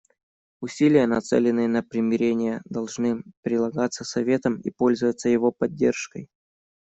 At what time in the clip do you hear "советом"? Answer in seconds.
4.03-4.59